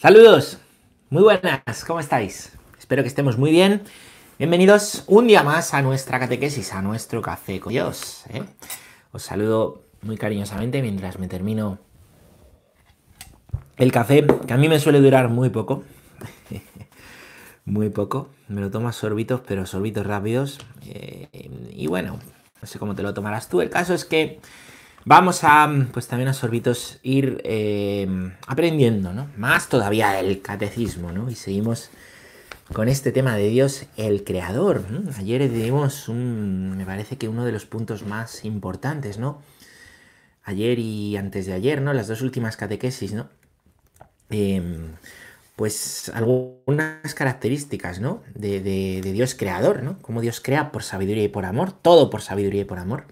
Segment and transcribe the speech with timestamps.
[0.00, 0.58] Saludos,
[1.10, 2.52] muy buenas, ¿cómo estáis?
[2.78, 3.82] Espero que estemos muy bien.
[4.38, 8.22] Bienvenidos un día más a nuestra catequesis, a nuestro café con Dios.
[8.30, 8.44] ¿eh?
[9.10, 11.80] Os saludo muy cariñosamente mientras me termino
[13.76, 15.82] el café, que a mí me suele durar muy poco.
[17.64, 18.28] muy poco.
[18.46, 20.60] Me lo tomo sorbitos, pero sorbitos rápidos.
[20.86, 22.20] Eh, y bueno,
[22.62, 23.62] no sé cómo te lo tomarás tú.
[23.62, 24.38] El caso es que
[25.08, 29.30] Vamos a, pues también a sorbitos, ir em, aprendiendo, ¿no?
[29.38, 31.30] Más todavía el catecismo, ¿no?
[31.30, 31.88] Y seguimos
[32.74, 34.84] con este tema de Dios, el creador.
[35.16, 39.40] Ayer dimos me parece que uno de los puntos más importantes, ¿no?
[40.44, 41.94] Ayer y antes de ayer, ¿no?
[41.94, 43.30] Las dos últimas catequesis, ¿no?
[44.28, 44.92] Em,
[45.56, 48.22] pues algunas características, ¿no?
[48.34, 49.96] De, de Dios creador, ¿no?
[50.02, 53.04] Cómo Dios crea por sabiduría y por amor, todo por sabiduría y por amor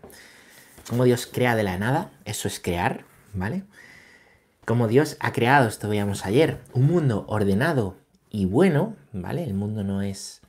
[0.89, 3.05] cómo Dios crea de la nada, eso es crear,
[3.35, 3.65] ¿vale?
[4.65, 7.97] Como Dios ha creado, esto veíamos ayer, un mundo ordenado
[8.31, 9.45] y bueno, ¿vale?
[9.45, 10.43] El mundo no es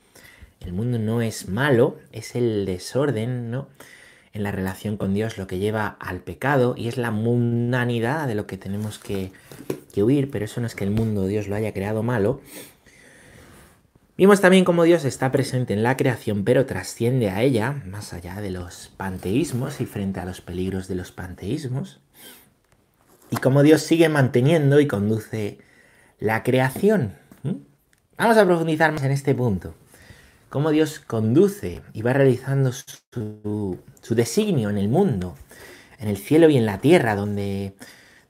[0.60, 3.68] el mundo no es malo, es el desorden, ¿no?
[4.34, 8.36] En la relación con Dios lo que lleva al pecado y es la mundanidad de
[8.36, 9.32] lo que tenemos que,
[9.94, 12.42] que huir, pero eso no es que el mundo Dios lo haya creado malo,
[14.18, 18.42] Vimos también cómo Dios está presente en la creación, pero trasciende a ella, más allá
[18.42, 22.00] de los panteísmos y frente a los peligros de los panteísmos.
[23.30, 25.60] Y cómo Dios sigue manteniendo y conduce
[26.20, 27.14] la creación.
[28.18, 29.76] Vamos a profundizar más en este punto.
[30.50, 33.78] Cómo Dios conduce y va realizando su,
[34.10, 35.36] designio en el mundo,
[36.00, 37.76] en el cielo y en la tierra, donde,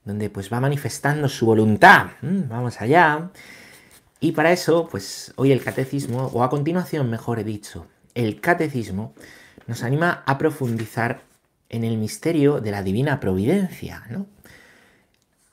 [0.04, 2.08] donde pues va manifestando su voluntad.
[2.22, 3.32] Vamos allá.
[4.20, 9.14] Y para eso, pues hoy el catecismo, o a continuación, mejor dicho, el catecismo
[9.68, 11.22] nos anima a profundizar
[11.70, 14.26] en el misterio de la divina providencia, ¿no?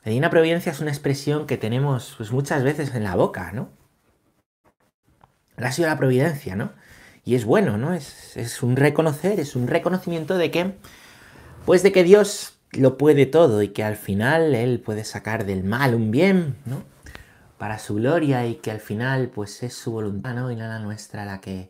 [0.03, 3.69] La divina providencia es una expresión que tenemos pues, muchas veces en la boca, ¿no?
[5.57, 6.71] Ha sido la providencia, ¿no?
[7.23, 7.93] Y es bueno, ¿no?
[7.93, 10.75] Es, es un reconocer, es un reconocimiento de que,
[11.65, 15.63] pues de que Dios lo puede todo y que al final Él puede sacar del
[15.63, 16.94] mal un bien, ¿no?
[17.57, 20.51] Para su gloria y que al final pues es su voluntad, ¿no?
[20.51, 21.69] Y no la nuestra la que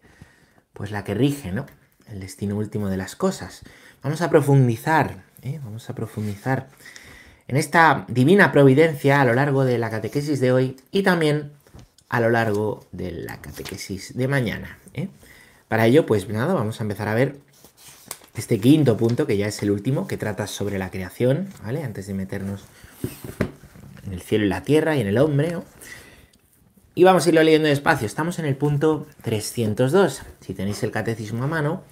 [0.73, 1.65] pues la que rige, ¿no?
[2.07, 3.61] El destino último de las cosas.
[4.03, 5.59] Vamos a profundizar, ¿eh?
[5.63, 6.67] vamos a profundizar
[7.47, 11.51] en esta divina providencia a lo largo de la catequesis de hoy y también
[12.09, 14.77] a lo largo de la catequesis de mañana.
[14.93, 15.07] ¿eh?
[15.67, 17.37] Para ello, pues nada, vamos a empezar a ver
[18.35, 21.83] este quinto punto, que ya es el último, que trata sobre la creación, ¿vale?
[21.83, 22.65] Antes de meternos
[24.05, 25.57] en el cielo y la tierra y en el hombre.
[26.93, 28.05] Y vamos a irlo leyendo despacio.
[28.05, 30.21] Estamos en el punto 302.
[30.39, 31.83] Si tenéis el catecismo a mano,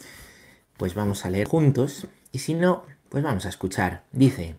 [0.78, 2.07] pues vamos a leer juntos.
[2.31, 4.03] Y si no, pues vamos a escuchar.
[4.12, 4.56] Dice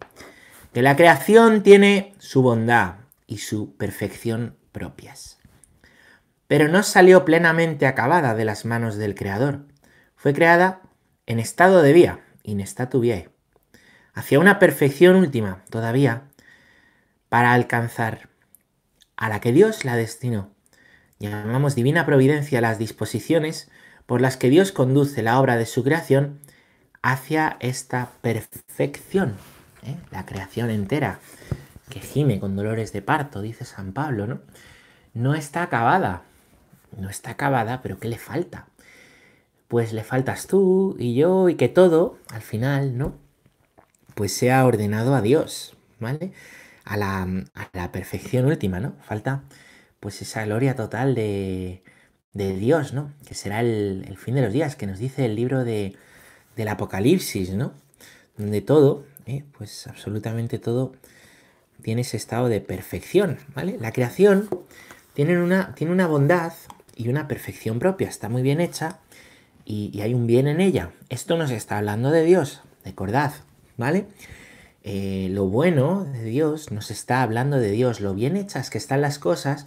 [0.73, 5.39] que la creación tiene su bondad y su perfección propias.
[6.47, 9.61] Pero no salió plenamente acabada de las manos del Creador.
[10.17, 10.83] Fue creada
[11.27, 13.31] en estado de vía, in statu viae,
[14.13, 16.25] hacia una perfección última todavía
[17.35, 18.29] para alcanzar
[19.17, 20.51] a la que Dios la destinó.
[21.19, 23.73] Llamamos divina providencia las disposiciones
[24.07, 26.39] por las que Dios conduce la obra de su creación
[27.03, 29.35] hacia esta perfección,
[29.83, 29.97] ¿eh?
[30.13, 31.19] la creación entera,
[31.89, 34.41] que gime con dolores de parto, dice San Pablo, ¿no?
[35.13, 36.23] No está acabada,
[36.97, 38.69] no está acabada, pero ¿qué le falta?
[39.67, 43.17] Pues le faltas tú y yo y que todo, al final, ¿no?
[44.15, 46.33] Pues sea ordenado a Dios, ¿vale?
[46.85, 48.95] A la, perfección última, ¿no?
[49.03, 49.43] Falta
[50.01, 51.83] pues esa gloria total de,
[52.33, 53.13] Dios, ¿no?
[53.27, 55.97] Que será el, fin de los días, que nos dice el libro de,
[56.57, 57.73] del Apocalipsis, ¿no?
[58.37, 59.45] Donde todo, ¿eh?
[59.57, 60.93] pues absolutamente todo
[61.83, 63.79] tiene ese estado de perfección, ¿vale?
[63.79, 64.49] La creación
[65.15, 66.53] tiene una, tiene una bondad
[66.97, 68.99] y una perfección propia, está muy bien hecha
[69.65, 70.93] y, y hay un bien en ella.
[71.09, 73.33] Esto nos está hablando de Dios, recordad,
[73.77, 74.07] ¿vale?
[74.87, 79.01] Eh, lo bueno de Dios nos está hablando de Dios, lo bien hechas que están
[79.01, 79.65] las cosas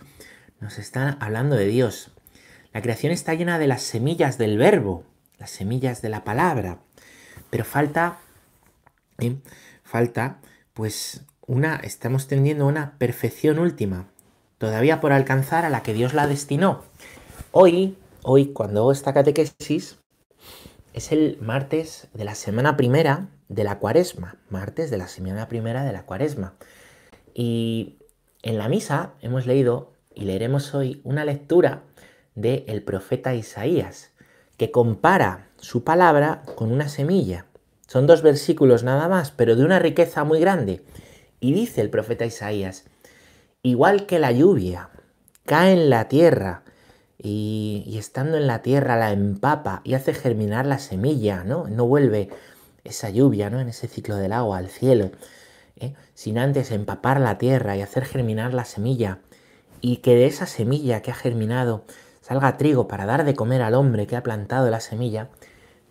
[0.60, 2.12] nos están hablando de Dios.
[2.72, 5.06] La creación está llena de las semillas del verbo,
[5.40, 6.82] las semillas de la palabra,
[7.50, 8.20] pero falta,
[9.18, 9.38] ¿eh?
[9.84, 10.38] falta,
[10.76, 14.06] pues una, estamos tendiendo una perfección última,
[14.60, 16.84] todavía por alcanzar a la que Dios la destinó.
[17.52, 19.98] Hoy, hoy cuando hago esta catequesis,
[20.94, 25.84] es el martes de la semana primera de la cuaresma, martes de la semana primera
[25.84, 26.56] de la cuaresma.
[27.34, 27.98] Y
[28.42, 31.84] en la misa hemos leído y leeremos hoy una lectura
[32.36, 34.12] del el profeta Isaías,
[34.58, 37.46] que compara su palabra con una semilla.
[37.88, 40.82] Son dos versículos nada más, pero de una riqueza muy grande.
[41.40, 42.86] Y dice el profeta Isaías,
[43.62, 44.90] igual que la lluvia,
[45.46, 46.64] cae en la tierra
[47.18, 51.68] y, estando en la tierra la empapa y hace germinar la semilla, ¿no?
[51.68, 52.30] No vuelve
[52.88, 53.60] esa lluvia, ¿no?
[53.60, 55.12] En ese ciclo del agua al cielo,
[55.80, 55.94] ¿eh?
[56.14, 59.20] sin antes empapar la tierra y hacer germinar la semilla
[59.82, 61.84] y que de esa semilla que ha germinado
[62.22, 65.30] salga trigo para dar de comer al hombre que ha plantado la semilla,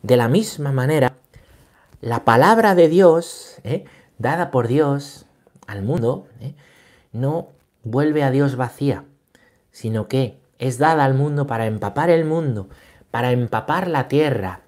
[0.03, 1.15] de la misma manera,
[2.01, 3.85] la palabra de Dios, ¿eh?
[4.19, 5.27] dada por Dios
[5.67, 6.55] al mundo, ¿eh?
[7.13, 7.49] no
[7.85, 9.05] vuelve a Dios vacía,
[9.71, 12.69] sino que es dada al mundo para empapar el mundo,
[13.11, 14.61] para empapar la tierra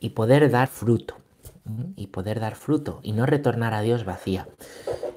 [0.00, 1.16] y poder dar fruto.
[1.96, 4.48] Y poder dar fruto y no retornar a Dios vacía.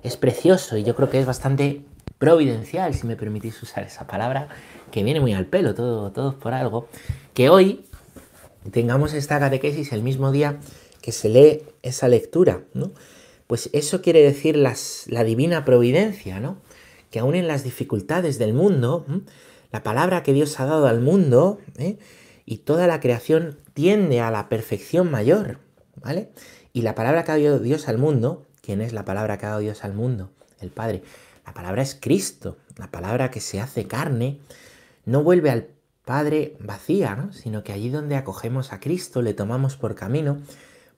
[0.03, 1.83] Es precioso y yo creo que es bastante
[2.17, 4.49] providencial, si me permitís usar esa palabra,
[4.91, 6.87] que viene muy al pelo, todo, todo por algo,
[7.33, 7.85] que hoy
[8.71, 10.59] tengamos esta catequesis el mismo día
[11.01, 12.91] que se lee esa lectura, ¿no?
[13.47, 16.57] Pues eso quiere decir las, la divina providencia, ¿no?
[17.09, 19.05] Que aún en las dificultades del mundo,
[19.71, 21.97] la palabra que Dios ha dado al mundo ¿eh?
[22.45, 25.59] y toda la creación tiende a la perfección mayor,
[26.01, 26.31] ¿vale?
[26.73, 29.49] Y la palabra que ha dado Dios al mundo, ¿quién es la palabra que ha
[29.49, 30.31] dado Dios al mundo?
[30.59, 31.03] El Padre.
[31.45, 34.39] La palabra es Cristo, la palabra que se hace carne,
[35.05, 35.67] no vuelve al
[36.05, 37.33] Padre vacía, ¿no?
[37.33, 40.39] sino que allí donde acogemos a Cristo, le tomamos por camino,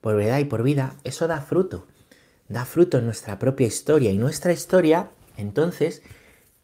[0.00, 1.86] por verdad y por vida, eso da fruto,
[2.48, 6.02] da fruto en nuestra propia historia y nuestra historia entonces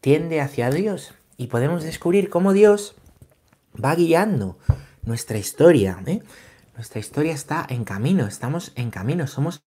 [0.01, 2.95] tiende hacia Dios, y podemos descubrir cómo Dios
[3.73, 4.57] va guiando
[5.03, 6.03] nuestra historia.
[6.05, 6.21] ¿eh?
[6.79, 9.65] Nuestra historia está en camino, estamos en camino, somos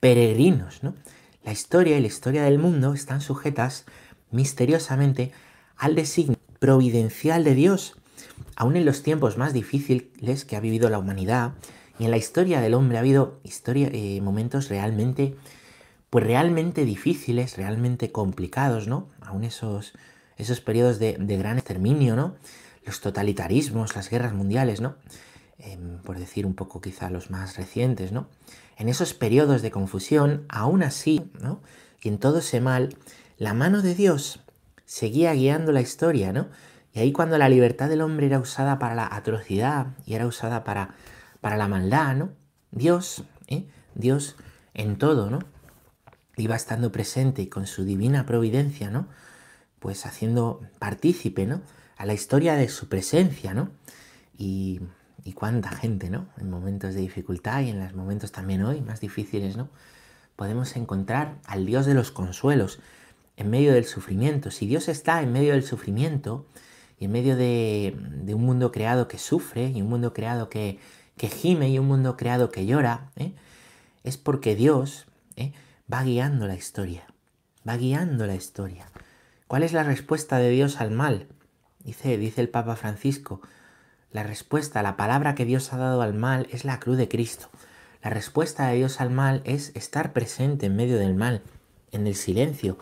[0.00, 0.82] peregrinos.
[0.82, 0.94] ¿no?
[1.44, 3.84] La historia y la historia del mundo están sujetas
[4.30, 5.30] misteriosamente
[5.76, 8.00] al designio providencial de Dios,
[8.56, 11.52] aún en los tiempos más difíciles que ha vivido la humanidad
[11.98, 15.36] y en la historia del hombre ha habido eh, momentos realmente
[16.08, 19.10] pues realmente difíciles, realmente complicados, ¿no?
[19.20, 19.92] Aún esos,
[20.38, 22.36] esos periodos de, gran exterminio, ¿no?
[22.84, 24.96] Los totalitarismos, las guerras mundiales, ¿no?
[25.58, 28.28] Em, por decir un poco quizá los más recientes, ¿no?
[28.76, 31.62] En esos periodos de confusión, aún así, ¿no?
[32.02, 32.96] Y en todo ese mal,
[33.38, 34.40] la mano de Dios
[34.84, 36.48] seguía guiando la historia, ¿no?
[36.92, 40.64] Y ahí cuando la libertad del hombre era usada para la atrocidad y era usada
[40.64, 40.94] para,
[41.40, 42.30] para la maldad, ¿no?
[42.70, 43.66] Dios, ¿eh?
[43.94, 44.36] Dios
[44.74, 45.38] en todo, ¿no?
[46.36, 49.06] iba estando presente y con su divina providencia, ¿no?
[49.78, 51.60] Pues haciendo partícipe, ¿no?
[51.96, 53.70] A la historia de su presencia, ¿no?
[54.36, 54.80] Y,
[55.24, 56.28] y cuánta gente, ¿no?
[56.38, 59.68] En momentos de dificultad y en los momentos también hoy más difíciles, ¿no?
[60.36, 62.80] Podemos encontrar al Dios de los consuelos
[63.36, 64.50] en medio del sufrimiento.
[64.50, 66.46] Si Dios está en medio del sufrimiento
[66.98, 70.78] y en medio de, de un mundo creado que sufre y un mundo creado que,
[71.16, 73.34] que gime y un mundo creado que llora, ¿eh?
[74.02, 75.06] es porque Dios
[75.36, 75.52] ¿eh?
[75.92, 77.06] va guiando la historia,
[77.68, 78.86] va guiando la historia.
[79.46, 81.28] ¿Cuál es la respuesta de Dios al mal?
[81.84, 83.40] Dice, dice el Papa Francisco,
[84.10, 87.50] la respuesta, la palabra que Dios ha dado al mal es la cruz de Cristo.
[88.02, 91.42] La respuesta de Dios al mal es estar presente en medio del mal,
[91.92, 92.78] en el silencio,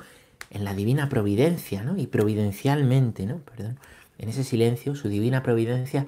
[0.51, 1.97] en la divina providencia, ¿no?
[1.99, 3.39] Y providencialmente, ¿no?
[3.39, 3.79] Perdón.
[4.19, 6.07] En ese silencio, su divina providencia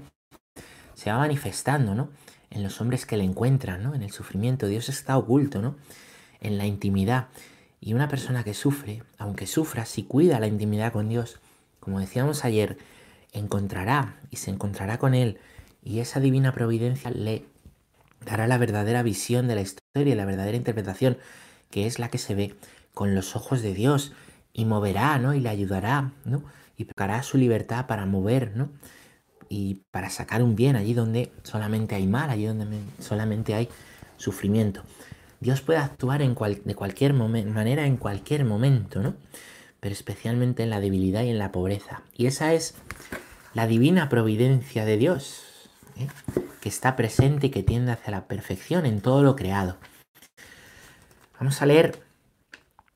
[0.95, 2.11] se va manifestando, ¿no?
[2.51, 3.95] En los hombres que le encuentran, ¿no?
[3.95, 4.69] En el sufrimiento.
[4.69, 5.77] Dios está oculto, ¿no?
[6.45, 7.29] en la intimidad.
[7.81, 11.41] Y una persona que sufre, aunque sufra, si cuida la intimidad con Dios,
[11.85, 12.79] como decíamos ayer,
[13.33, 15.39] encontrará y se encontrará con Él
[15.85, 17.45] y esa divina providencia le
[18.25, 21.19] dará la verdadera visión de la historia y la verdadera interpretación,
[21.71, 22.55] que es la que se ve
[22.95, 24.13] con los ojos de Dios
[24.55, 25.35] y moverá, ¿no?
[25.35, 26.43] Y le ayudará, ¿no?
[26.77, 28.71] Y buscará su libertad para mover, ¿no?
[29.51, 33.69] Y para sacar un bien allí donde solamente hay mal, allí donde solamente hay
[34.17, 34.83] sufrimiento.
[35.41, 39.15] Dios puede actuar en de cualquier manera en cualquier momento, ¿no?
[39.85, 42.01] Pero especialmente en la debilidad y en la pobreza.
[42.17, 42.75] Y esa es
[43.53, 46.07] la divina providencia de Dios, ¿eh?
[46.63, 49.77] que está presente y que tiende hacia la perfección en todo lo creado.
[51.39, 52.01] Vamos a leer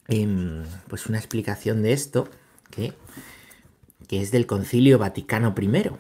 [0.06, 2.30] em, pues una explicación de esto
[2.70, 2.94] que,
[4.06, 5.90] que es del Concilio Vaticano I.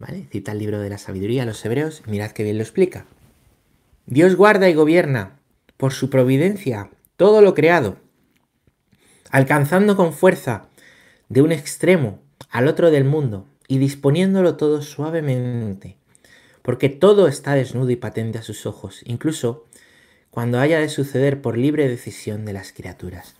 [0.00, 0.26] ¿vale?
[0.32, 3.06] Cita el libro de la sabiduría a los hebreos mirad que bien lo explica.
[4.06, 5.38] Dios guarda y gobierna
[5.76, 7.98] por su providencia todo lo creado,
[9.34, 10.68] alcanzando con fuerza
[11.28, 15.96] de un extremo al otro del mundo y disponiéndolo todo suavemente,
[16.62, 19.64] porque todo está desnudo y patente a sus ojos, incluso
[20.30, 23.34] cuando haya de suceder por libre decisión de las criaturas,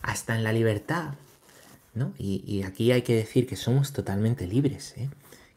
[0.00, 1.16] hasta en la libertad.
[1.92, 2.14] ¿no?
[2.16, 5.10] Y, aquí hay que decir que somos totalmente libres, ¿eh?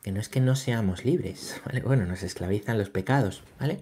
[0.04, 1.80] que no es que no seamos libres, ¿vale?
[1.80, 3.80] Bueno, nos esclavizan los pecados, ¿vale?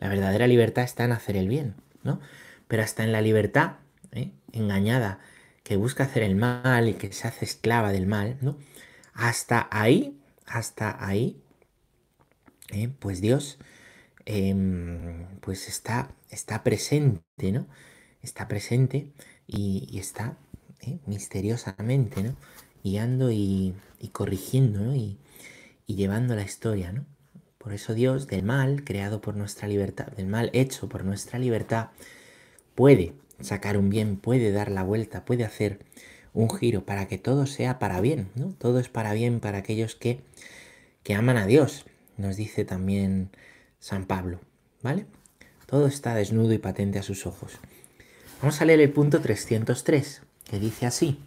[0.00, 2.20] La verdadera libertad está en hacer el bien, ¿no?
[2.68, 3.76] Pero hasta en la libertad
[4.12, 4.32] ¿eh?
[4.52, 5.18] engañada
[5.70, 8.58] que busca hacer el mal y que se hace esclava del mal, ¿no?
[9.14, 11.40] Hasta ahí, hasta ahí,
[12.72, 12.88] ¿eh?
[12.98, 13.56] pues Dios
[14.26, 17.68] em, pues está, está presente, ¿no?
[18.20, 19.12] Está presente
[19.46, 20.36] y, está
[20.80, 20.98] ¿eh?
[21.06, 22.34] misteriosamente.
[22.82, 23.76] Guiando y,
[24.10, 24.92] corrigiendo.
[24.96, 25.18] Y,
[25.86, 27.06] y llevando la historia, ¿no?
[27.58, 31.90] Por eso Dios, del mal creado por nuestra libertad, del mal hecho por nuestra libertad,
[32.74, 35.80] puede sacar un bien, puede dar la vuelta, puede hacer
[36.32, 38.54] un giro para que todo sea para bien, ¿no?
[38.58, 40.20] Todo es para bien para aquellos que,
[41.02, 41.84] que aman a Dios,
[42.16, 43.30] nos dice también
[43.78, 44.40] San Pablo,
[44.82, 45.06] ¿vale?
[45.66, 47.52] Todo está desnudo y patente a sus ojos.
[48.40, 51.18] Vamos a leer el punto 303, que dice así.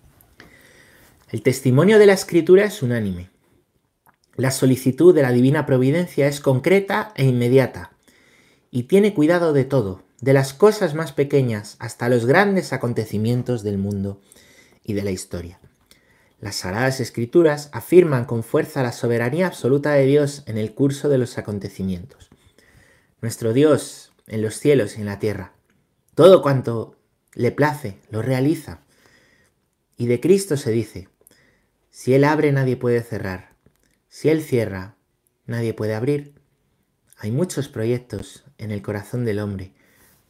[1.32, 3.30] El testimonio de la escritura es unánime.
[4.36, 7.92] La solicitud de la divina providencia es concreta e inmediata
[8.72, 13.78] y tiene cuidado de todo, de las cosas más pequeñas hasta los grandes acontecimientos del
[13.78, 14.22] mundo
[14.82, 15.60] y de la historia.
[16.40, 21.18] Las Sagradas Escrituras afirman con fuerza la soberanía absoluta de Dios en el curso de
[21.18, 22.30] los acontecimientos.
[23.20, 25.56] Nuestro Dios en los cielos y en la tierra,
[26.16, 26.96] todo cuanto
[27.34, 28.80] le place, lo realiza.
[29.98, 31.10] Y de Cristo se dice,
[31.90, 33.58] si Él abre nadie puede cerrar,
[34.08, 34.96] si Él cierra
[35.46, 36.34] nadie puede abrir.
[37.18, 39.74] Hay muchos proyectos en el corazón del hombre,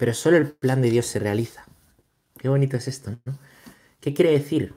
[0.04, 1.64] pero solo el plan de Dios se realiza.
[2.38, 3.40] Qué bonito es esto, ¿no?
[4.02, 4.74] ¿Qué quiere decir?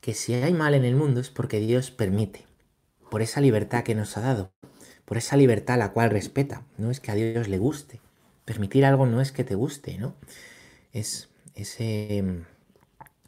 [0.00, 2.44] Que si hay mal en el mundo es porque Dios permite,
[3.08, 4.50] por esa libertad que nos ha dado,
[5.04, 6.64] por esa libertad la cual respeta.
[6.76, 8.00] No es que a Dios le guste.
[8.44, 10.16] Permitir algo no es que te guste, ¿no?
[10.92, 12.24] Es, ese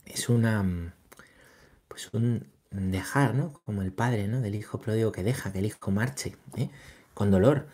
[0.05, 0.97] es una,
[1.87, 3.53] pues un dejar, ¿no?
[3.65, 4.41] Como el padre, ¿no?
[4.41, 6.71] Del hijo pródigo que deja que el hijo marche, ¿eh?
[7.15, 7.69] Con dolor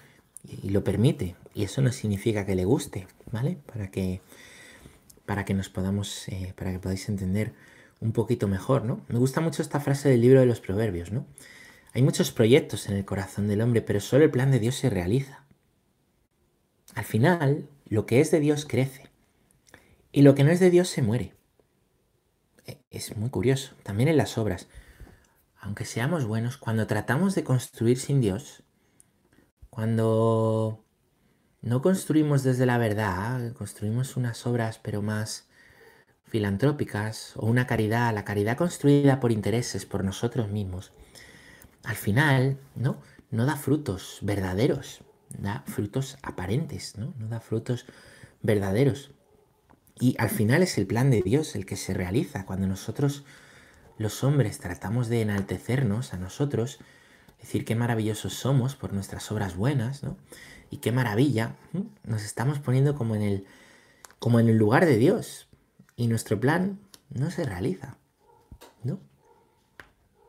[0.44, 1.36] y, lo permite.
[1.54, 3.58] Y eso no significa que le guste, ¿vale?
[3.66, 4.20] Para que
[5.26, 7.54] para que nos podamos, eh, para que podáis entender
[8.00, 9.04] un poquito mejor, ¿no?
[9.08, 11.26] Me gusta mucho esta frase del libro de los proverbios, ¿no?
[11.94, 14.90] Hay muchos proyectos en el corazón del hombre, pero solo el plan de Dios se
[14.90, 15.44] realiza.
[16.94, 19.10] Al final, lo que es de Dios crece
[20.10, 21.34] y lo que no es de Dios se muere.
[22.66, 24.68] E, es muy curioso, también en las obras.
[25.56, 28.64] Aunque seamos buenos, cuando tratamos de construir sin Dios,
[29.70, 30.81] cuando
[31.62, 35.47] no construimos desde la verdad, construimos unas obras pero más
[36.25, 40.92] filantrópicas o una caridad, la caridad construida por intereses, por nosotros mismos,
[41.85, 43.00] al final, ¿no?
[43.31, 45.04] No da frutos verdaderos,
[45.38, 47.14] da frutos aparentes, ¿no?
[47.19, 47.87] No da frutos
[48.42, 49.12] verdaderos.
[50.00, 53.25] Y al final es el plan de Dios el que se realiza cuando nosotros,
[53.99, 56.81] los hombres, tratamos de enaltecernos a nosotros,
[57.40, 60.16] decir qué maravillosos somos por nuestras obras buenas, ¿no?
[60.72, 61.54] Y qué maravilla,
[62.02, 63.46] nos estamos poniendo como en el,
[64.18, 65.46] como en el lugar de Dios.
[65.96, 66.78] Y nuestro plan
[67.10, 67.98] no se realiza,
[68.82, 68.98] ¿no?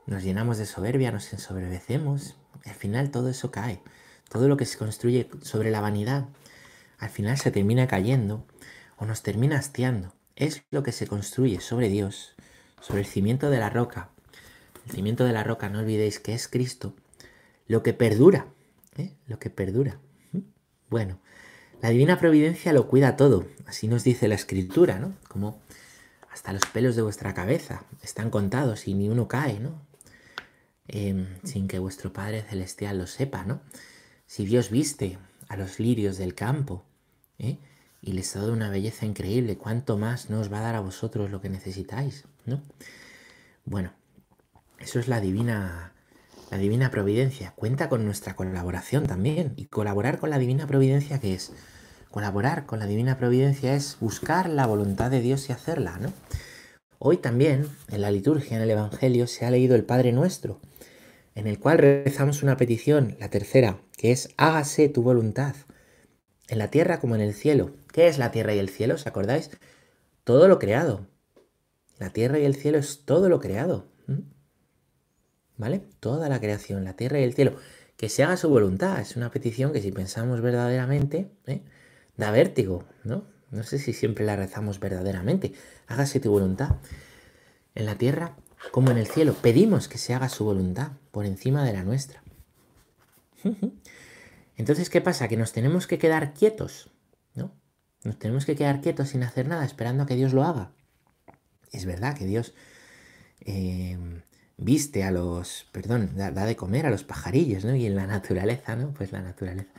[0.06, 2.36] Nos llenamos de soberbia, nos ensoberbecemos.
[2.66, 3.82] Al final todo eso cae.
[4.30, 6.28] Todo lo que se construye sobre la vanidad,
[7.00, 8.46] al final se termina cayendo
[8.98, 10.14] o nos termina hastiando.
[10.36, 12.36] Es lo que se construye sobre Dios,
[12.82, 14.10] sobre el cimiento de la roca.
[14.86, 16.94] El cimiento de la roca, no olvidéis que es Cristo,
[17.66, 18.48] lo que perdura,
[18.98, 19.14] ¿eh?
[19.26, 20.00] lo que perdura.
[20.94, 21.18] Bueno,
[21.82, 25.16] la divina providencia lo cuida todo, así nos dice la escritura, ¿no?
[25.28, 25.60] Como
[26.30, 29.82] hasta los pelos de vuestra cabeza están contados y ni uno cae, ¿no?
[30.88, 33.62] Em, sin que vuestro Padre Celestial lo sepa, ¿no?
[34.28, 36.86] Si Dios viste a los lirios del campo
[37.40, 37.58] ¿eh?
[38.00, 40.82] y les ha dado una belleza increíble, ¿cuánto más no os va a dar a
[40.82, 42.62] vosotros lo que necesitáis, ¿no?
[43.66, 43.94] Bueno,
[44.78, 45.94] eso es la divina
[46.54, 49.54] la divina providencia cuenta con nuestra colaboración también.
[49.56, 51.52] Y colaborar con la divina providencia, ¿qué es?
[52.12, 56.14] Colaborar con la divina providencia es buscar la voluntad de Dios y hacerla, ¿no?
[57.00, 60.62] Hoy también, en la liturgia, en el Evangelio, se ha leído el Padre Nuestro,
[61.34, 65.56] en el cual rezamos una petición, la tercera, que es hágase tu voluntad,
[66.50, 67.72] en la tierra como en el cielo.
[67.92, 68.94] ¿Qué es la tierra y el cielo?
[68.94, 69.50] ¿Os acordáis?
[70.24, 71.08] Todo lo creado.
[71.98, 73.88] La tierra y el cielo es todo lo creado.
[75.64, 75.82] ¿Vale?
[76.02, 77.56] Toda la creación, la tierra y el cielo,
[77.96, 79.00] que se haga su voluntad.
[79.00, 81.62] Es una petición que si pensamos verdaderamente, ¿eh?
[82.18, 83.24] da vértigo, ¿no?
[83.50, 85.54] No sé si siempre la rezamos verdaderamente.
[85.88, 86.76] Hágase tu voluntad
[87.76, 88.36] en la tierra
[88.72, 89.36] como en el cielo.
[89.42, 92.22] Pedimos que se haga su voluntad por encima de la nuestra.
[94.58, 95.30] Entonces, ¿qué pasa?
[95.30, 96.90] Que nos tenemos que quedar quietos,
[97.36, 97.54] ¿no?
[98.04, 100.74] Nos tenemos que quedar quietos sin hacer nada, esperando a que Dios lo haga.
[101.72, 102.54] Es verdad que Dios
[103.46, 103.98] eh,
[104.58, 107.76] viste a los, perdón, da, de comer a los pajarillos, ¿no?
[107.76, 108.94] Y en la naturaleza, ¿no?
[108.94, 109.70] Pues la naturaleza,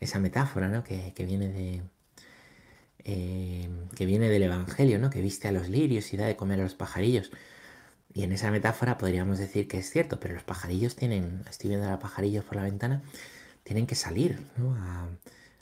[0.00, 0.84] esa metáfora, ¿no?
[0.84, 1.82] Que, viene de,
[3.04, 5.10] eh, que viene del Evangelio, ¿no?
[5.10, 7.30] Que viste a los lirios y da de comer a los pajarillos.
[8.12, 11.86] Y en esa metáfora podríamos decir que es cierto, pero los pajarillos tienen, estoy viendo
[11.86, 13.02] a los pajarillos por la ventana,
[13.62, 15.06] tienen que salir a,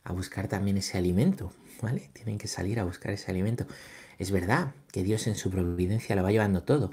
[0.05, 2.09] a, buscar también ese alimento, ¿vale?
[2.15, 3.67] Tienen que salir a buscar ese alimento.
[4.19, 6.91] Es verdad que Dios en su providencia lo va llevando todo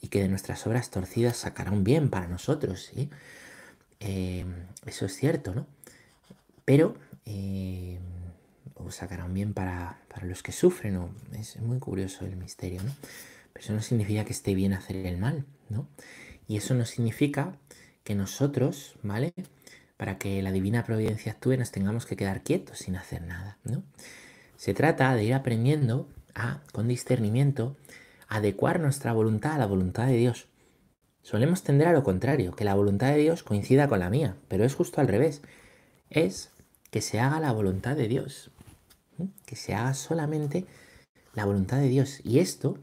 [0.00, 3.10] y que de nuestras obras torcidas sacará un bien para nosotros, ¿sí?
[4.00, 4.44] Eh,
[4.86, 5.66] eso es cierto, ¿no?
[6.64, 7.98] Pero eh,
[8.74, 11.10] o sacará un bien para, para los que sufren, ¿no?
[11.32, 12.94] Es muy curioso el misterio, ¿no?
[13.52, 15.88] Pero eso no significa que esté bien hacer el mal, ¿no?
[16.46, 17.56] Y eso no significa
[18.04, 19.34] que nosotros, ¿vale?
[19.96, 23.82] Para que la divina providencia actúe nos tengamos que quedar quietos sin hacer nada, ¿no?
[24.56, 27.76] Se trata de ir aprendiendo a, con discernimiento,
[28.28, 30.46] adecuar nuestra voluntad a la voluntad de Dios.
[31.22, 34.64] Solemos tender a lo contrario, que la voluntad de Dios coincida con la mía, pero
[34.64, 35.42] es justo al revés.
[36.10, 36.50] Es
[36.90, 38.50] que se haga la voluntad de Dios,
[39.44, 40.64] que se haga solamente
[41.34, 42.20] la voluntad de Dios.
[42.24, 42.78] Y esto,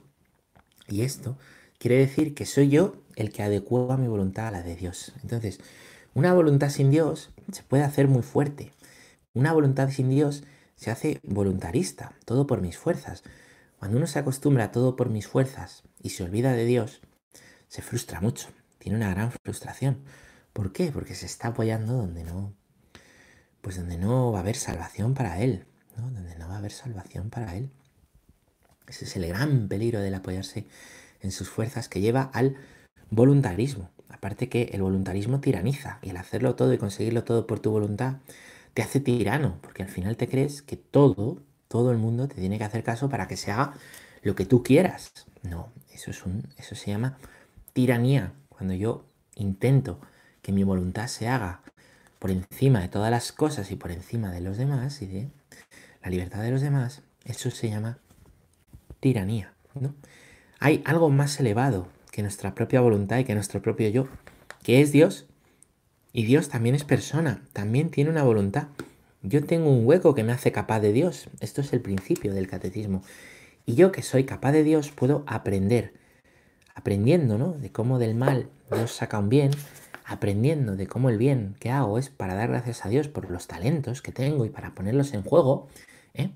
[0.88, 1.38] y esto
[1.80, 5.14] quiere decir que soy yo el que adecua mi voluntad a la de Dios.
[5.24, 5.60] Entonces,
[6.14, 8.72] una voluntad sin Dios se puede hacer muy fuerte.
[9.34, 10.44] Una voluntad sin Dios
[10.76, 13.24] se hace voluntarista, todo por mis fuerzas.
[13.86, 17.02] Cuando uno se acostumbra a todo por mis fuerzas y se olvida de Dios,
[17.68, 18.48] se frustra mucho,
[18.80, 20.00] tiene una gran frustración.
[20.54, 20.92] ¿Por qué?
[20.92, 22.56] Porque se está apoyando donde no,
[23.62, 26.10] pues donde no va a haber salvación para él, ¿no?
[26.10, 27.70] Donde no va a haber salvación para él.
[28.88, 30.66] Ese es el gran peligro del apoyarse
[31.22, 32.56] en sus fuerzas que lleva al
[33.12, 33.92] voluntarismo.
[34.10, 38.16] Aparte que el voluntarismo tiraniza y el hacerlo todo y conseguirlo todo por tu voluntad
[38.74, 41.44] te hace tirano, porque al final te crees que todo,
[41.76, 43.74] todo el mundo te tiene que hacer caso para que se haga
[44.22, 45.12] lo que tú quieras.
[45.44, 47.18] No, eso es un, eso se llama
[47.74, 48.32] tiranía.
[48.48, 49.04] Cuando yo
[49.36, 50.00] intento
[50.42, 51.64] que mi voluntad se haga
[52.18, 55.28] por encima de todas las cosas y por encima de los demás y de
[56.02, 57.98] la libertad de los demás, eso se llama
[59.02, 59.54] tiranía.
[59.74, 59.94] ¿no?
[60.62, 64.08] Hay algo más elevado que nuestra propia voluntad y que nuestro propio yo,
[64.64, 65.26] que es Dios.
[66.14, 68.70] Y Dios también es persona, también tiene una voluntad.
[69.28, 71.30] Yo tengo un hueco que me hace capaz de Dios.
[71.40, 73.02] Esto es el principio del catecismo.
[73.66, 75.94] Y yo que soy capaz de Dios puedo aprender.
[76.76, 77.54] Aprendiendo, ¿no?
[77.54, 79.50] De cómo del mal Dios saca un bien.
[80.06, 83.48] Aprendiendo de cómo el bien que hago es para dar gracias a Dios por los
[83.48, 85.70] talentos que tengo y para ponerlos en juego.
[86.14, 86.30] ¿eh?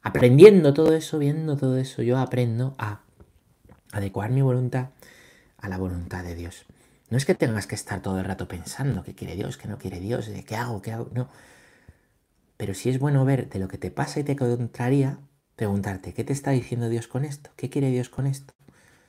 [0.00, 3.02] Aprendiendo todo eso, viendo todo eso, yo aprendo a
[3.92, 4.88] adecuar mi voluntad
[5.58, 6.64] a la voluntad de Dios.
[7.10, 9.76] No es que tengas que estar todo el rato pensando qué quiere Dios, qué no
[9.76, 11.28] quiere Dios, qué hago, qué hago, no.
[12.60, 15.18] Pero sí es bueno ver de lo que te pasa y te contraría,
[15.56, 17.48] preguntarte, ¿qué te está diciendo Dios con esto?
[17.56, 18.52] ¿Qué quiere Dios con esto?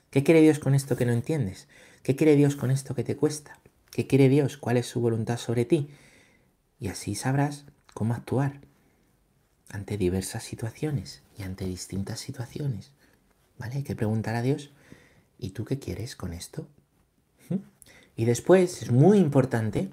[0.08, 1.68] ¿Qué quiere Dios con esto que no entiendes?
[2.02, 3.58] ¿Qué quiere Dios con esto que te cuesta?
[3.90, 4.56] ¿Qué quiere Dios?
[4.56, 5.90] ¿Cuál es su voluntad sobre ti?
[6.80, 8.62] Y así sabrás cómo actuar
[9.68, 12.92] ante diversas situaciones y ante distintas situaciones.
[13.58, 13.74] ¿Vale?
[13.74, 14.72] Hay que preguntar a Dios,
[15.38, 16.68] ¿y tú qué quieres con esto?
[17.50, 17.56] ¿Mm?
[18.16, 19.90] Y después es muy importante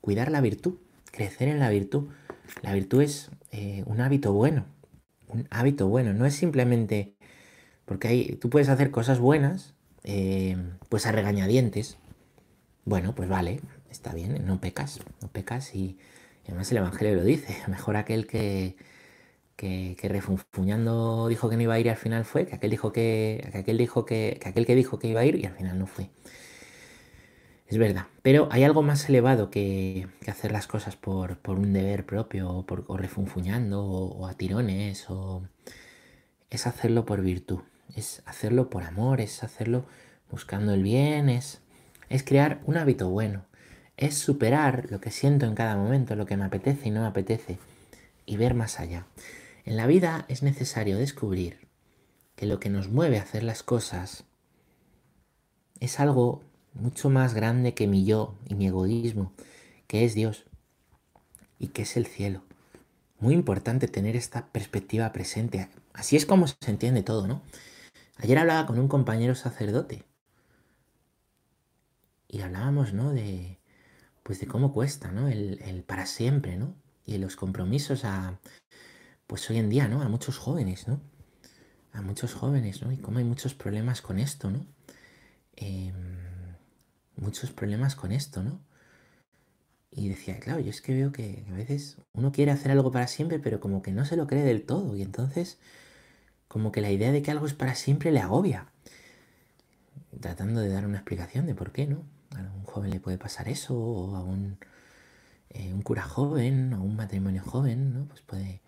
[0.00, 0.78] cuidar la virtud,
[1.12, 2.08] crecer en la virtud.
[2.62, 4.66] La virtud es eh, un hábito bueno,
[5.28, 7.14] un hábito bueno, no es simplemente
[7.84, 10.56] porque hay, tú puedes hacer cosas buenas, eh,
[10.88, 11.98] pues a regañadientes.
[12.84, 15.98] Bueno, pues vale, está bien, no pecas, no pecas y
[16.46, 18.76] además el Evangelio lo dice, mejor aquel que,
[19.56, 22.92] que, refunfuñando dijo que no iba a ir y al final fue, que aquel dijo
[22.92, 25.86] que, aquel dijo que, aquel que dijo que iba a ir y al final no
[25.86, 26.10] fue.
[27.66, 32.50] Es verdad, pero hay algo más elevado que, hacer las cosas por, un deber propio,
[32.50, 35.42] o, por, refunfuñando, o, a tirones, o
[36.50, 37.60] es hacerlo por virtud,
[37.96, 39.86] es hacerlo por amor, es hacerlo
[40.30, 41.62] buscando el bien, es,
[42.10, 43.46] es crear un hábito bueno,
[43.96, 47.06] es superar lo que siento en cada momento, lo que me apetece y no me
[47.06, 47.58] apetece,
[48.26, 49.06] y ver más allá.
[49.64, 51.66] En la vida es necesario descubrir
[52.36, 54.24] que lo que nos mueve a hacer las cosas
[55.80, 56.42] es algo
[56.74, 59.32] mucho más grande que mi yo y mi egoísmo,
[59.86, 60.44] que es Dios
[61.58, 62.42] y que es el cielo.
[63.18, 65.68] Muy importante tener esta perspectiva presente.
[65.92, 67.42] Así es como se entiende todo, ¿no?
[68.18, 70.04] Ayer hablaba con un compañero sacerdote
[72.28, 73.12] y hablábamos, ¿no?
[73.12, 73.58] De,
[74.22, 75.28] pues de cómo cuesta, ¿no?
[75.28, 76.74] El, el para siempre, ¿no?
[77.06, 78.38] Y los compromisos a,
[79.26, 80.02] pues hoy en día, ¿no?
[80.02, 81.00] A muchos jóvenes, ¿no?
[81.92, 82.92] A muchos jóvenes, ¿no?
[82.92, 84.66] Y cómo hay muchos problemas con esto, ¿no?
[85.56, 85.94] Em,
[87.16, 88.60] muchos problemas con esto, ¿no?
[89.90, 93.06] Y decía, claro, yo es que veo que a veces uno quiere hacer algo para
[93.06, 94.96] siempre, pero como que no se lo cree del todo.
[94.96, 95.58] Y entonces,
[96.48, 98.72] como que la idea de que algo es para siempre le agobia.
[100.20, 102.02] Tratando de dar una explicación de por qué, ¿no?
[102.36, 104.58] A un joven le puede pasar eso, o a un,
[105.50, 108.06] eh, cura joven, o un matrimonio joven, ¿no?
[108.06, 108.62] Pues puede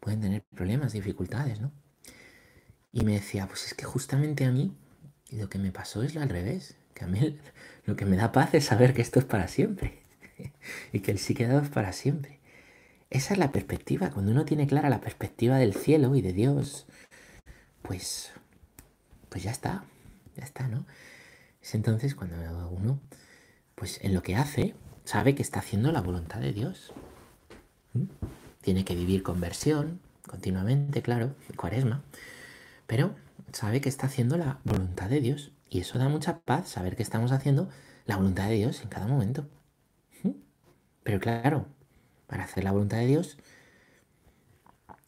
[0.00, 1.70] pueden tener problemas, dificultades, ¿no?
[2.92, 4.74] Y me decía, pues es que justamente a mí
[5.30, 7.38] lo que me pasó es lo al revés, que a mí
[7.84, 10.00] lo que me da paz es saber que esto es para siempre
[10.92, 12.40] y que el sí quedado es para siempre.
[13.10, 16.86] Esa es la perspectiva, cuando uno tiene clara la perspectiva del cielo y de Dios,
[17.82, 18.30] pues,
[19.28, 19.84] pues ya está,
[20.36, 20.86] ya está, ¿no?
[21.60, 22.36] Es entonces cuando
[22.68, 23.00] uno,
[23.74, 24.74] pues en lo que hace,
[25.04, 26.92] sabe que está haciendo la voluntad de Dios.
[27.94, 28.04] ¿Mm?
[28.60, 32.04] Tiene que vivir conversión continuamente, claro, cuaresma,
[32.86, 33.16] pero
[33.52, 35.50] sabe que está haciendo la voluntad de Dios.
[35.70, 37.68] Y eso da mucha paz, saber que estamos haciendo
[38.04, 39.48] la voluntad de Dios en cada momento.
[41.04, 41.66] Pero claro,
[42.26, 43.38] para hacer la voluntad de Dios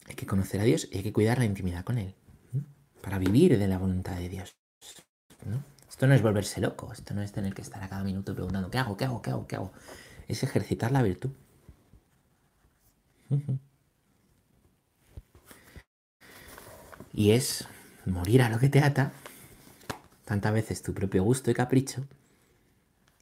[0.07, 2.15] hay que conocer a Dios y hay que cuidar la intimidad con Él.
[3.01, 4.55] Para vivir de la voluntad de Dios.
[5.89, 8.71] Esto no es volverse loco, esto no es tener que estar a cada minuto preguntando,
[8.71, 8.95] ¿qué hago?
[8.95, 9.21] ¿Qué hago?
[9.21, 9.47] ¿Qué hago?
[9.47, 9.73] ¿Qué hago?
[10.27, 11.31] Es ejercitar la virtud.
[17.13, 17.67] Y es
[18.05, 19.11] morir a lo que te ata,
[20.25, 22.05] tantas veces tu propio gusto y capricho,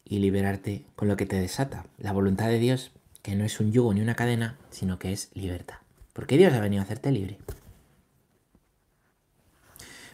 [0.05, 3.71] y liberarte con lo que te desata, la voluntad de Dios, que no es un
[3.71, 5.77] yugo ni una cadena, sino que es libertad.
[6.13, 7.37] Porque Dios ha venido a hacerte libre.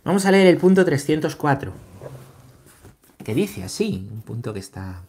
[0.04, 1.74] Vamos a leer el punto 304,
[3.24, 5.04] que dice así, un punto que está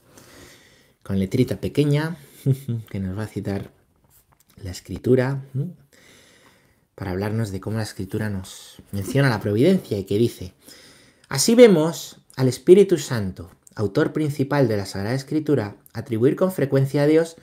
[1.03, 2.17] con letrita pequeña,
[2.91, 3.71] que nos va a citar
[4.63, 5.41] la escritura,
[6.95, 10.53] para hablarnos de cómo la escritura nos menciona la providencia y que dice,
[11.29, 17.07] así vemos al Espíritu Santo, autor principal de la Sagrada Escritura, atribuir con frecuencia a
[17.07, 17.37] Dios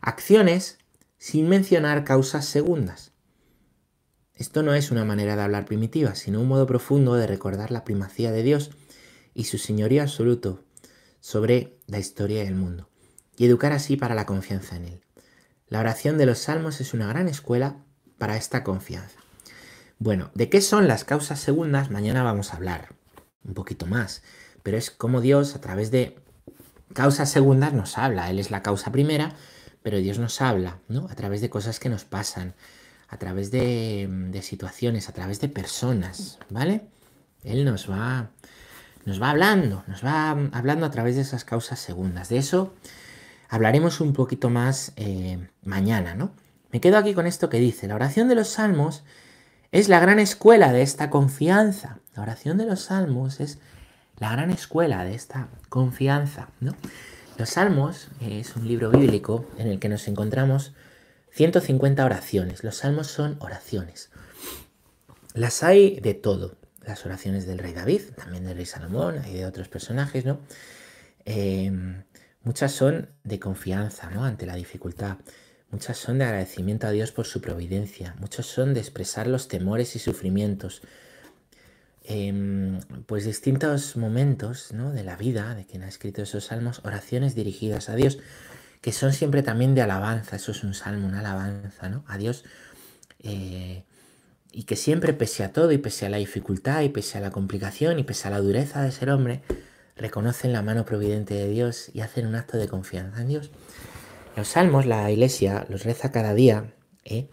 [0.00, 0.78] acciones
[1.18, 3.12] sin mencionar causas segundas.
[4.34, 7.84] Esto no es una manera de hablar primitiva, sino un modo profundo de recordar la
[7.84, 8.70] primacía de Dios
[9.34, 10.64] y su señorío absoluto
[11.20, 12.88] sobre la historia y el mundo,
[13.36, 15.00] y educar así para la confianza en Él.
[15.68, 17.76] La oración de los salmos es una gran escuela
[18.18, 19.18] para esta confianza.
[19.98, 21.90] Bueno, ¿de qué son las causas segundas?
[21.90, 23.01] Mañana vamos a hablar
[23.44, 24.22] un poquito más,
[24.62, 26.18] pero es como Dios a través de
[26.92, 28.30] causas segundas nos habla.
[28.30, 29.34] Él es la causa primera,
[29.82, 31.08] pero Dios nos habla, ¿no?
[31.10, 32.54] A través de cosas que nos pasan,
[33.08, 36.82] a través de, de situaciones, a través de personas, ¿vale?
[37.42, 38.30] Él nos va,
[39.04, 42.28] nos va hablando, nos va hablando a través de esas causas segundas.
[42.28, 42.74] De eso
[43.48, 46.32] hablaremos un poquito más eh, mañana, ¿no?
[46.70, 49.04] Me quedo aquí con esto que dice, la oración de los salmos
[49.72, 51.98] es la gran escuela de esta confianza.
[52.14, 53.58] La oración de los salmos es
[54.18, 56.76] la gran escuela de esta confianza, ¿no?
[57.38, 60.74] Los salmos es un libro bíblico en el que nos encontramos
[61.30, 62.62] 150 oraciones.
[62.62, 64.10] Los salmos son oraciones.
[65.32, 66.56] Las hay de todo.
[66.82, 70.40] Las oraciones del rey David, también del rey Salomón y de otros personajes, ¿no?
[71.24, 71.72] Eh,
[72.42, 74.24] muchas son de confianza, ¿no?
[74.24, 75.16] Ante la dificultad.
[75.72, 78.14] Muchas son de agradecimiento a Dios por su providencia.
[78.20, 80.82] Muchos son de expresar los temores y sufrimientos.
[82.04, 87.88] Em, pues distintos momentos de la vida de quien ha escrito esos salmos, oraciones dirigidas
[87.88, 88.18] a Dios,
[88.82, 90.36] que son siempre también de alabanza.
[90.36, 92.04] Eso es un salmo, una alabanza ¿no?
[92.06, 92.44] a Dios.
[93.20, 93.84] Eh,
[94.52, 97.30] y que siempre, pese a todo, y pese a la dificultad, y pese a la
[97.30, 99.40] complicación, y pese a la dureza de ser hombre,
[99.96, 103.50] reconocen la mano providente de Dios y hacen un acto de confianza en Dios.
[104.36, 106.72] Los salmos la iglesia los reza cada día
[107.04, 107.28] ¿eh?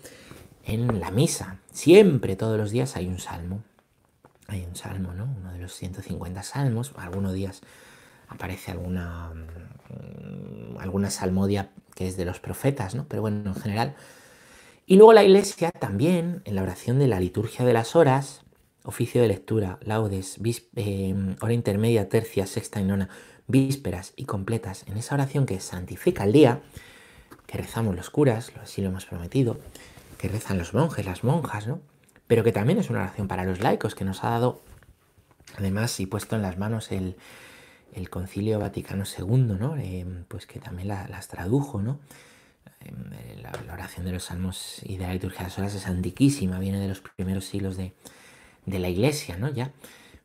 [0.65, 1.59] en la misa.
[1.71, 3.63] Siempre, todos los días hay un salmo.
[4.47, 5.33] Hay un salmo, ¿no?
[5.39, 6.91] Uno de los 150 salmos.
[6.97, 7.61] Algunos días
[8.27, 13.07] aparece alguna, mm, alguna salmodia que es de los profetas, ¿no?
[13.07, 13.95] Pero bueno, en general.
[14.85, 18.41] Y luego la iglesia también, en la oración de la liturgia de las horas,
[18.83, 20.37] oficio de lectura, laudes,
[20.75, 23.09] eh, hora intermedia, tercia, sexta y nona,
[23.49, 26.61] vísperas y completas, en esa oración que santifica el día,
[27.47, 29.59] que rezamos los curas, así lo hemos prometido,
[30.17, 31.81] que rezan los monjes, las monjas, ¿no?
[32.27, 34.61] Pero que también es una oración para los laicos, que nos ha dado,
[35.57, 37.17] además, y puesto en las manos el,
[38.09, 39.75] Concilio Vaticano II, ¿no?
[39.75, 41.99] Eh, pues que también las tradujo, ¿no?
[42.81, 46.59] Eh, la, oración de los salmos y de la liturgia de las horas es antiquísima,
[46.59, 47.93] viene de los primeros siglos de,
[48.65, 49.49] de la iglesia, ¿no?
[49.49, 49.71] Ya.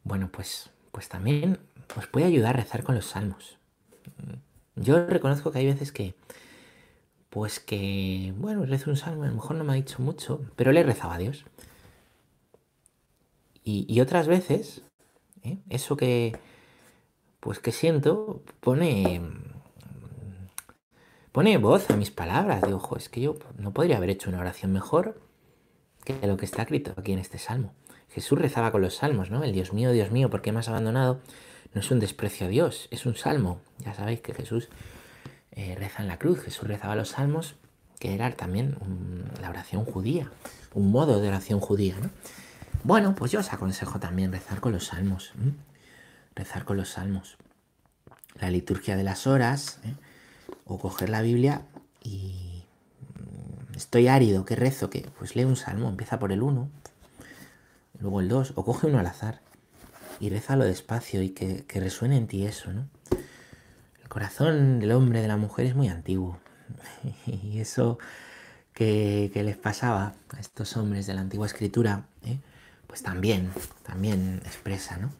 [0.04, 1.58] Bueno, pues, pues también
[1.96, 3.58] os puede ayudar a rezar con los salmos.
[4.76, 6.14] Yo reconozco que hay veces que,
[7.30, 10.70] pues que, bueno, rezo un salmo, a lo mejor no me ha dicho mucho, pero
[10.70, 11.44] le rezaba a Dios.
[13.64, 14.82] Y, otras veces,
[15.42, 15.58] ¿eh?
[15.68, 16.38] eso que,
[17.40, 19.20] pues que siento, pone,
[21.32, 22.62] pone voz a mis palabras.
[22.62, 25.20] de ojo, es que yo no podría haber hecho una oración mejor
[26.04, 27.74] que lo que está escrito aquí en este salmo.
[28.14, 29.42] Jesús rezaba con los salmos, ¿no?
[29.42, 31.20] El Dios mío, Dios mío, ¿por qué me has abandonado?
[31.72, 33.60] No es un desprecio a Dios, es un salmo.
[33.78, 34.68] Ya sabéis que Jesús
[35.52, 37.56] eh, reza en la cruz, Jesús rezaba los salmos
[37.98, 38.76] que era también
[39.40, 40.30] la oración judía,
[40.74, 42.10] un modo de oración judía, ¿no?
[42.82, 45.32] Bueno, pues yo os aconsejo también rezar con los salmos,
[46.34, 47.38] rezar con los salmos.
[48.38, 49.94] La liturgia de las horas, ¿eh?
[50.66, 51.62] o coger la Biblia
[52.02, 52.64] y
[53.16, 54.90] mm, estoy árido, ¿qué rezo?
[54.90, 56.68] que Pues lee un salmo, empieza por el 1,
[58.04, 59.40] luego el 2, o coge uno al azar
[60.20, 62.86] y rezalo despacio y que, resuene en ti eso, ¿no?
[64.02, 66.38] El corazón del hombre, de la mujer es muy antiguo.
[67.26, 67.98] y eso
[68.74, 72.36] que, les pasaba a estos hombres de la antigua escritura, ¿eh?
[72.86, 73.50] pues también,
[73.82, 75.10] también expresa, ¿no?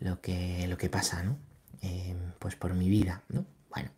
[0.00, 1.36] Lo que, lo que pasa, ¿no?
[1.82, 3.44] Eh, pues por mi vida, ¿no?
[3.70, 3.90] Bueno,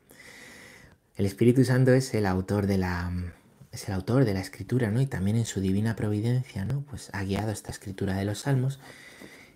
[1.15, 3.13] el Espíritu Santo es el autor de la,
[3.77, 5.01] es el autor de la escritura, ¿no?
[5.01, 6.83] Y también en su divina providencia, ¿no?
[6.83, 8.81] Pues ha guiado esta escritura de los salmos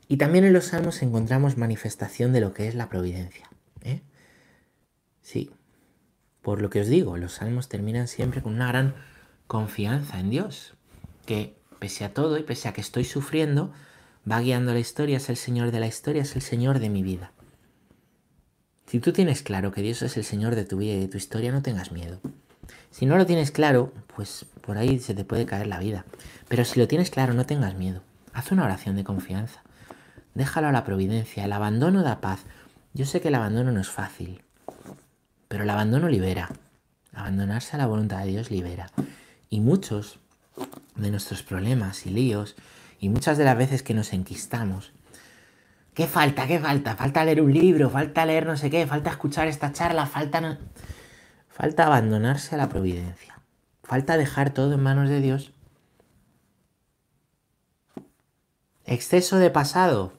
[0.08, 3.48] y también en los salmos encontramos manifestación de lo que es la providencia.
[3.82, 4.02] ¿eh?
[5.22, 5.52] Sí,
[6.42, 8.94] por lo que os digo, los salmos terminan siempre con una gran
[9.46, 10.74] confianza en Dios,
[11.26, 13.72] que pese a todo y pese a que estoy sufriendo,
[14.28, 17.04] va guiando la historia, es el Señor de la historia, es el Señor de mi
[17.04, 17.32] vida.
[18.86, 21.18] Si tú tienes claro que Dios es el Señor de tu vida y de tu
[21.18, 22.20] historia, no tengas miedo.
[22.90, 26.04] Si no lo tienes claro, pues por ahí se te puede caer la vida.
[26.48, 28.02] Pero si lo tienes claro, no tengas miedo.
[28.32, 29.62] Haz una oración de confianza.
[30.34, 31.44] Déjalo a la providencia.
[31.44, 32.40] El abandono da paz.
[32.92, 34.42] Yo sé que el abandono no es fácil,
[35.48, 36.50] pero el abandono libera.
[37.14, 38.90] Abandonarse a la voluntad de Dios libera.
[39.48, 40.18] Y muchos
[40.96, 42.56] de nuestros problemas y líos,
[43.00, 44.92] y muchas de las veces que nos enquistamos,
[45.94, 46.46] ¿qué falta?
[46.46, 46.96] ¿Qué falta?
[46.96, 50.58] Falta leer un libro, falta leer no sé qué, falta escuchar esta charla, falta...
[51.60, 53.38] Falta abandonarse a la providencia.
[53.82, 55.52] Falta dejar todo en manos de Dios.
[58.86, 60.14] Exceso de pasado.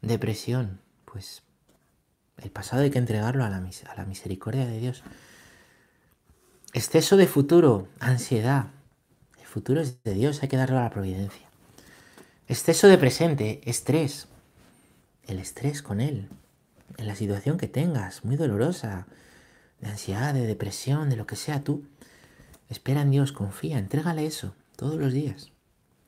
[0.00, 1.42] Depresión, pues
[2.36, 5.02] el pasado hay que entregarlo a la, misericordia de Dios.
[6.72, 8.66] Exceso de futuro, ansiedad.
[9.40, 11.48] El futuro es de Dios, hay que darlo a la providencia.
[12.46, 14.28] Exceso de presente, estrés.
[15.24, 16.28] El estrés con Él,
[16.96, 19.08] en la situación que tengas, muy dolorosa,
[19.82, 21.84] de ansiedad, de depresión, de lo que sea tú.
[22.70, 25.52] Espera en Dios, confía, entrégale eso todos los días,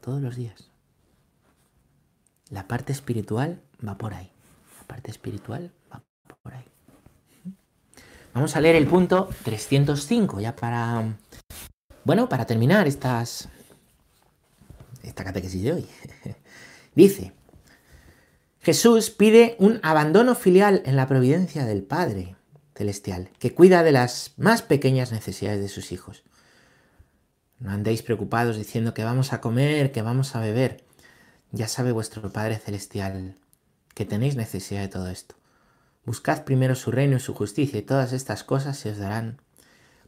[0.01, 0.71] todos los días.
[2.49, 4.31] La parte espiritual va por ahí.
[4.81, 6.03] La parte espiritual va
[6.43, 6.65] por ahí.
[8.33, 11.17] Vamos a leer el punto 305 ya para,
[12.05, 13.49] bueno, para terminar estas,
[15.03, 15.87] esta catequesis de hoy.
[16.95, 17.33] Dice,
[18.61, 22.37] Jesús pide un abandono filial en la providencia del Padre
[22.75, 26.25] Celestial, que cuida de las más pequeñas necesidades de sus hijos.
[27.59, 30.85] No andéis preocupados diciendo que vamos a comer, que vamos a beber.
[31.53, 33.37] Ya sabe vuestro Padre Celestial
[33.95, 35.37] que tenéis necesidad de todo esto.
[36.05, 39.41] Buscad primero su reino y su justicia y todas estas cosas se os darán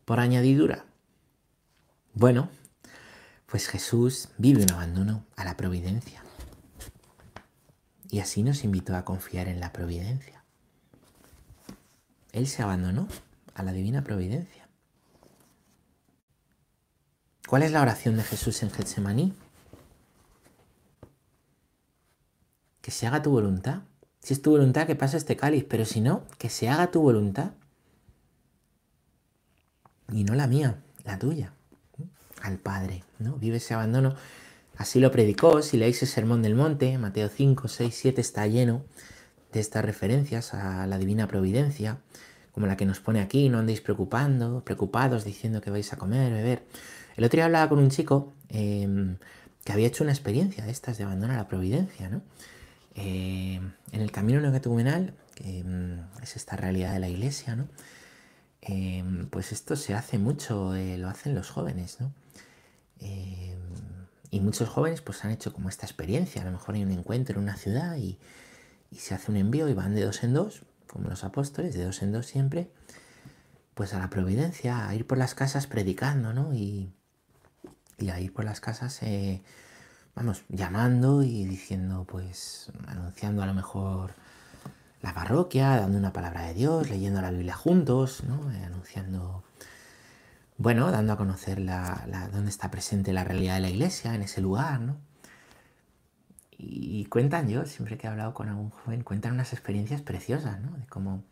[0.05, 0.85] por añadidura.
[2.13, 2.51] Bueno,
[3.47, 6.23] pues Jesús vive un abandono a la providencia.
[8.11, 10.36] Y así nos invitó a confiar en la providencia.
[12.37, 13.09] Él se abandonó
[13.55, 14.69] a la divina providencia.
[17.49, 19.33] ¿Cuál es la oración de Jesús en Getsemaní?
[22.83, 23.81] que se haga tu voluntad.
[24.21, 27.01] Si es tu voluntad, que pase este cáliz, pero si no, que se haga tu
[27.01, 27.53] voluntad.
[30.13, 31.53] Y no la mía, la tuya.
[32.43, 33.37] Al Padre, ¿no?
[33.39, 34.15] Vive ese abandono.
[34.77, 38.85] Así lo predicó, si leéis el Sermón del Monte, Mateo 5, 6, 7 está lleno
[39.61, 41.99] estas referencias a la divina providencia,
[42.53, 46.33] como la que nos pone aquí, no andéis preocupando, preocupados diciendo que vais a comer,
[46.33, 46.65] beber.
[47.17, 49.19] El otro día hablaba con un chico em,
[49.65, 52.23] que había hecho una experiencia de estas de abandono a la providencia, ¿no?
[52.95, 53.61] Eh,
[53.93, 57.69] en el camino neocatecumenal, que mm, es esta realidad de la iglesia, ¿no?
[59.31, 62.13] Pues esto se hace mucho, eh, lo hacen los jóvenes, ¿no?
[64.31, 67.37] y muchos jóvenes pues han hecho como esta experiencia, a lo mejor hay un encuentro
[67.37, 68.19] en una ciudad y,
[68.93, 72.03] se hace un envío y van de dos en dos, como los apóstoles, de dos
[72.03, 72.71] en dos siempre,
[73.75, 76.55] pues a la providencia, a ir por las casas predicando, ¿no?
[76.55, 76.93] Y,
[77.99, 79.03] y a ir por las casas
[80.17, 84.15] vamos, llamando y diciendo, pues, anunciando a lo mejor
[85.03, 88.51] la parroquia, dando una palabra de Dios, leyendo la Biblia juntos, ¿no?
[88.51, 89.45] Eh, anunciando,
[90.57, 94.41] bueno, dando a conocer la, dónde está presente la realidad de la iglesia, en ese
[94.41, 94.97] lugar, ¿no?
[96.59, 100.77] Y, cuentan yo, siempre que he hablado con algún joven, cuentan unas experiencias preciosas, ¿no?
[100.79, 101.23] De cómo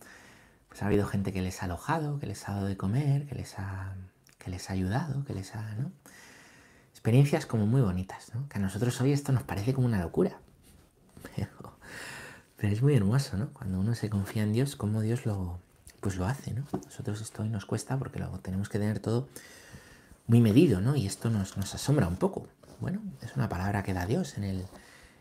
[0.69, 3.35] pues, ha habido gente que les ha alojado, que les ha dado de comer, que
[3.35, 3.95] les ha,
[4.39, 5.93] que les ha ayudado, que les ha, ¿no?
[7.05, 8.49] experiencias como muy bonitas, ¿no?
[8.49, 10.39] Que a nosotros hoy esto nos parece como una locura.
[12.57, 13.51] Pero, es muy hermoso, ¿no?
[13.51, 15.59] Cuando uno se confía en Dios, cómo Dios lo,
[16.01, 16.65] pues lo hace, ¿no?
[16.73, 19.29] Nosotros esto hoy nos cuesta porque luego tenemos que tener todo
[20.27, 20.97] muy medido, ¿no?
[20.97, 22.49] Y esto nos, nos asombra un poco.
[22.81, 24.65] Bueno, es una palabra que da Dios en el,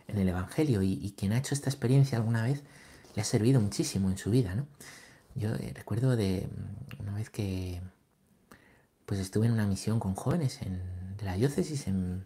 [0.08, 2.63] en el Evangelio y, quien ha hecho esta experiencia alguna vez
[3.16, 4.68] le ha servido muchísimo en su vida, ¿no?
[5.36, 6.48] Yo eh, recuerdo de
[7.00, 7.82] una vez que
[9.06, 10.82] pues estuve en una misión con jóvenes en,
[11.18, 12.26] de la diócesis en,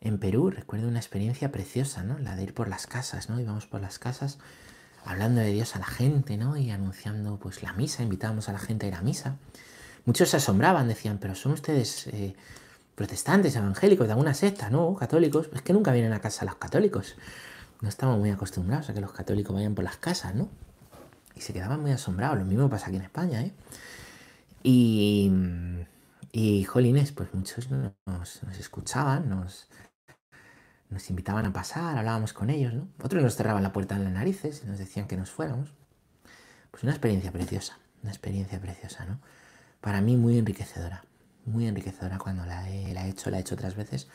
[0.00, 2.18] en Perú, recuerdo una experiencia preciosa, ¿no?
[2.18, 3.40] La de ir por las casas, ¿no?
[3.40, 4.38] Íbamos por las casas
[5.04, 6.56] hablando de Dios a la gente, ¿no?
[6.56, 9.36] Y anunciando pues la misa, invitábamos a la gente a ir a misa.
[10.04, 12.34] Muchos se asombraban, decían, pero son ustedes eh,
[13.00, 14.94] protestantes, evangélicos, de alguna secta, ¿no?
[14.94, 15.48] Católicos.
[15.54, 17.16] Es que nunca vienen a casa los católicos.
[17.80, 20.50] No estamos muy acostumbrados a que los católicos vayan por las casas, ¿no?
[21.34, 22.36] Y se quedaban muy asombrados.
[22.36, 23.54] Lo mismo pasa aquí en España, ¿eh?
[24.62, 25.32] Y,
[26.30, 29.68] y jolines, pues muchos nos, escuchaban, nos,
[30.90, 32.86] nos invitaban a pasar, hablábamos con ellos, ¿no?
[33.02, 35.72] Otros nos cerraban la puerta en las narices y nos decían que nos fuéramos.
[36.70, 39.20] Pues una experiencia preciosa, una experiencia preciosa, ¿no?
[39.80, 41.02] Para mí muy enriquecedora,
[41.50, 44.08] muy enriquecedora cuando la he, la he hecho, la he hecho otras veces,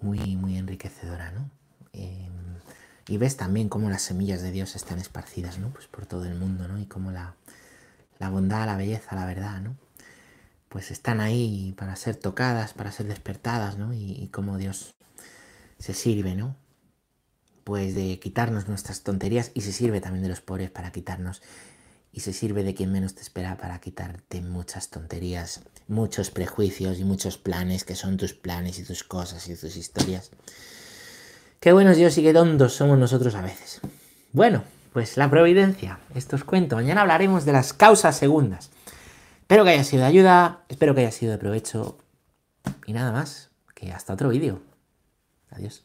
[0.00, 1.50] muy, muy enriquecedora, ¿no?
[1.92, 2.32] Em,
[3.08, 5.70] y ves también cómo las semillas de Dios están esparcidas, ¿no?
[5.70, 6.78] Pues por todo el mundo, ¿no?
[6.78, 7.36] Y cómo la,
[8.18, 9.76] la bondad, la belleza, la verdad, ¿no?
[10.68, 13.92] Pues están ahí para ser tocadas, para ser despertadas, ¿no?
[13.92, 14.94] Y, y cómo Dios
[15.78, 16.56] se sirve, ¿no?
[17.64, 21.42] Pues de quitarnos nuestras tonterías y se sirve también de los pobres para quitarnos
[22.14, 27.04] y se sirve de quien menos te espera para quitarte muchas tonterías, muchos prejuicios y
[27.04, 30.30] muchos planes que son tus planes y tus cosas y tus historias.
[31.58, 33.80] Qué buenos Dios y qué tontos somos nosotros a veces.
[34.32, 36.76] Bueno, pues la providencia, esto os cuento.
[36.76, 38.70] Mañana hablaremos de las causas segundas.
[39.40, 41.98] Espero que haya sido de ayuda, espero que haya sido de provecho
[42.86, 44.62] y nada más, que hasta otro vídeo.
[45.50, 45.84] Adiós.